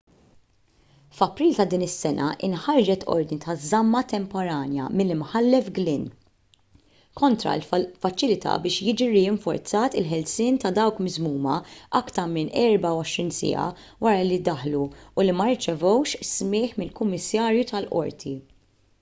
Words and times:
f'april 1.17 1.49
ta' 1.57 1.65
din 1.71 1.83
is-sena 1.87 2.29
inħarġet 2.45 3.03
ordni 3.15 3.35
ta' 3.43 3.55
żamma 3.65 3.99
temporanja 4.13 4.87
mill-imħallef 5.01 5.69
glynn 5.75 6.07
kontra 7.23 7.53
l-faċilità 7.59 8.55
biex 8.63 8.87
jiġi 8.87 9.09
rinforzat 9.17 9.99
il-ħelsien 10.01 10.57
ta' 10.65 10.73
dawk 10.79 11.03
miżmuma 11.09 11.59
aktar 12.01 12.33
minn 12.33 12.51
24 12.65 13.37
siegħa 13.41 13.69
wara 14.07 14.25
li 14.31 14.41
ddaħlu 14.49 14.83
u 14.89 15.27
li 15.29 15.37
ma 15.41 15.51
rċevewx 15.53 16.21
smigħ 16.33 16.75
minn 16.83 16.95
kummissarju 17.03 17.69
tal-qorti 17.75 18.37